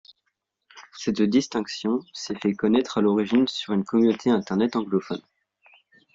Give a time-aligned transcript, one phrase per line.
[0.97, 5.21] Cette distinction s'est fait connaître à l'origine sur une communauté Internet anglophone.